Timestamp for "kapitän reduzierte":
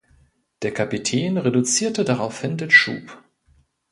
0.73-2.03